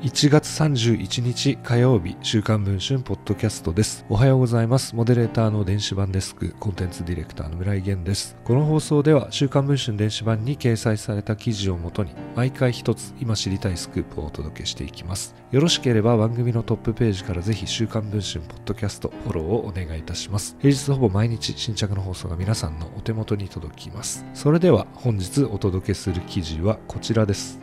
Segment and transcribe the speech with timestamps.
[0.00, 4.06] 1月31日火曜日週刊文春ポッドキャストです。
[4.08, 4.94] おはようございます。
[4.94, 8.36] モデレーターの電子版デスクコンテンツディレクターの村井源です。
[8.44, 15.34] この放送では週刊文春電子版に掲載された記事をもとに毎回一つ今知りたいスクープをお届けしていきます。
[15.50, 20.54] よろしければ番組のトップページからぜひ週刊文春ポッドキャストフォローをお願いいたします。
[20.60, 24.24] 平日ほぼ毎日新着の放送が皆さんのお手元に届きます。
[24.32, 27.58] それでは本日お届けする記事はこちらです。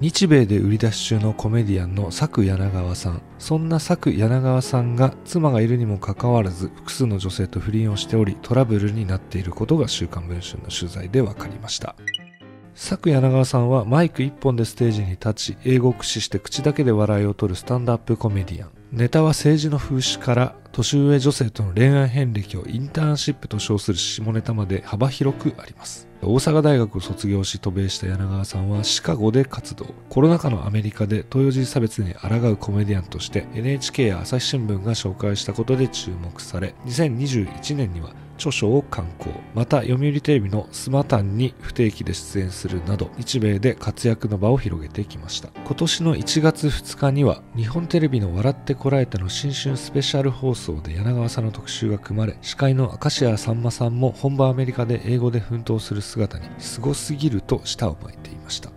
[0.00, 3.20] 日米で売り出し中のコメディアンの佐久柳川さん。
[3.40, 11.96] そんな佐久柳川さんが妻がいるにもかかわらず複数の女性と不倫をしておりトラブルになっていることが週刊文春の取材で分かりました。
[12.78, 18.70] 佐久柳川さんはマイク一本でステージに立ち英語を駆使して口だけで笑いを取るスタンドアップコメディアン。
[18.92, 26.06] ネタは政治の風刺から年上女性との恋愛遍歴をインターンシップと称する下ネタまで幅広くあります。
[26.22, 29.86] 大阪大学を卒業し渡米した柳川さんはシカゴで活動。
[30.08, 39.30] コロナ禍のアメリカで東洋人差別に抗うコメディアンとして NHK や朝日新聞が紹介したことで注目され2021年には著書を刊行。
[39.54, 45.50] また読売テレビのスマタンに不定期で出演するなど日米で活躍の場を広げてきました。
[45.64, 58.70] 今年の1月2日には日本テレビの笑ってこらえたの新春スペシャル放送で柳川さんの特集が組まれ司会の明石家さんまさんも本場アメリカで英語で奮闘する姿にすごすぎると舌を巻いていました。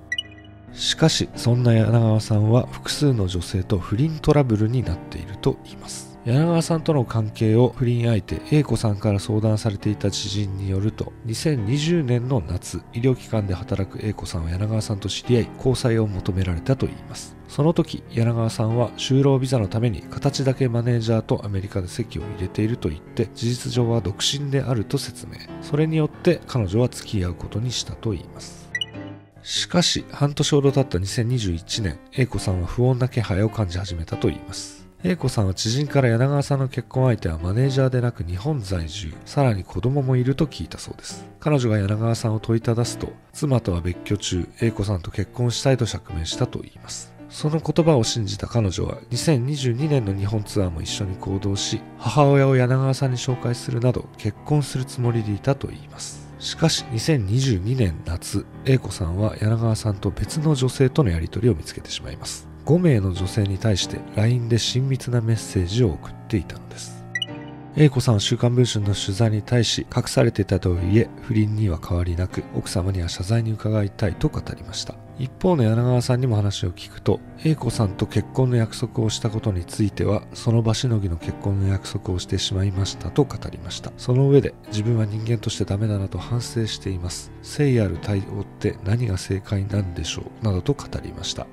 [0.73, 6.10] しかしそんな柳川さんは複数の女性と不倫トラブルになっていると言います。
[6.23, 17.35] 柳川さんとの関係を不倫相手 A 子さんから相談されていた知人によると2020年の夏医療機関で働く A 子さんは柳川さんと知り合い交際を求められたといいます。
[17.47, 25.33] その時柳川さんは就労ビザのために形だけマネージャーとアメリカで籍を入れていると言って事実上は独身であると説明。
[25.63, 28.69] それによって彼女は付き合うことにしたといいます。
[29.41, 34.80] しかし半年ほど経った2021年 A 子さんは不穏な気配を感じ始めたといいます。
[35.03, 39.11] A 子さんは知人から柳川さんの結婚相手はマネージャーでなく日本在住。
[39.25, 41.25] さらに子供もいると聞いたそうです。
[41.39, 47.11] 彼女が柳川さんを問いただすと妻とは別居中 A 子さんと結婚したいと釈明したと言います。
[47.29, 56.29] その言葉を信じた彼女は2022年の日本ツアーも一緒に行動し母親を柳川さんに紹介するなど結婚するつもりでいたと言います。
[56.37, 62.50] しかし2022年夏 A 子さんは柳川さんと別の女性とのやり取りを見つけてしまいます。
[62.71, 67.03] 5名の女性に対して LINE で親密なメッセージを送っていたのです。
[67.75, 74.95] A 子さんは週刊文春の取材に対し隠されていたとはいえ不倫には変わりなく奥様には謝罪に伺いたいと語りました。
[75.19, 83.91] 一方の柳川さんにも話を聞くと A 子さんと結婚の約束をしたことについてはその場しのぎの結婚の約束をしてしまいましたと語りました。
[83.97, 87.31] その上で自分は人間としてダメだなと反省しています。
[87.41, 90.45] 誠意ある対応って何が正解なんでしょう？
[90.45, 91.45] などと語りました。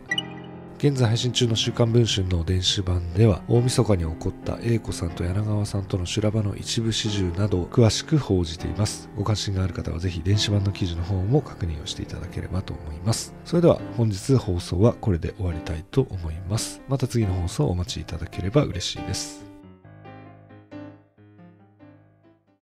[0.79, 9.11] 現在配信中の週刊文春の電子版では大晦日に起こった A 子さんと柳川さんとの修羅場の一部始終などを詳しく報じています。
[9.17, 13.35] ご関心がある方はぜひ電子版の記事の方も確認をしていただければと思います。
[13.45, 16.81] それでは本日放送はこれで終わりたいと思います。
[16.89, 19.48] また次の放送をお待ちいただければ嬉しいです。